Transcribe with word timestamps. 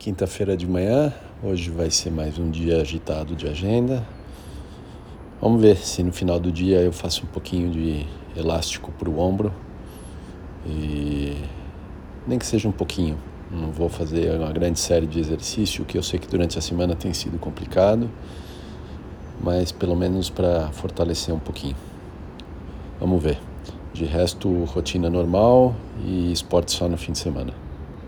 Quinta-feira 0.00 0.56
de 0.56 0.66
manhã, 0.66 1.12
hoje 1.42 1.68
vai 1.68 1.90
ser 1.90 2.10
mais 2.10 2.38
um 2.38 2.50
dia 2.50 2.80
agitado 2.80 3.36
de 3.36 3.46
agenda. 3.46 4.02
Vamos 5.38 5.60
ver 5.60 5.76
se 5.76 6.02
no 6.02 6.10
final 6.10 6.40
do 6.40 6.50
dia 6.50 6.78
eu 6.80 6.90
faço 6.90 7.24
um 7.24 7.26
pouquinho 7.26 7.70
de 7.70 8.06
elástico 8.34 8.90
para 8.92 9.10
o 9.10 9.18
ombro 9.18 9.52
e 10.64 11.36
nem 12.26 12.38
que 12.38 12.46
seja 12.46 12.66
um 12.66 12.72
pouquinho. 12.72 13.18
Não 13.50 13.70
vou 13.72 13.90
fazer 13.90 14.34
uma 14.40 14.50
grande 14.50 14.80
série 14.80 15.06
de 15.06 15.20
exercício, 15.20 15.84
que 15.84 15.98
eu 15.98 16.02
sei 16.02 16.18
que 16.18 16.26
durante 16.26 16.58
a 16.58 16.62
semana 16.62 16.96
tem 16.96 17.12
sido 17.12 17.38
complicado, 17.38 18.10
mas 19.38 19.70
pelo 19.70 19.94
menos 19.94 20.30
para 20.30 20.72
fortalecer 20.72 21.34
um 21.34 21.38
pouquinho. 21.38 21.76
Vamos 22.98 23.22
ver. 23.22 23.38
De 23.92 24.06
resto, 24.06 24.64
rotina 24.64 25.10
normal 25.10 25.76
e 26.02 26.32
esporte 26.32 26.72
só 26.72 26.88
no 26.88 26.96
fim 26.96 27.12
de 27.12 27.18
semana. 27.18 27.52